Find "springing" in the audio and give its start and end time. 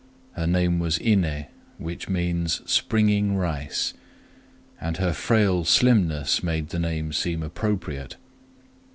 2.65-3.35